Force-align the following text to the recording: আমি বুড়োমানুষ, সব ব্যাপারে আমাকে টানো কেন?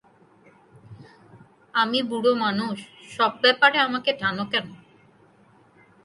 আমি 1.73 1.99
বুড়োমানুষ, 2.09 2.77
সব 3.15 3.31
ব্যাপারে 3.43 3.77
আমাকে 3.87 4.11
টানো 4.21 4.43
কেন? 4.51 4.67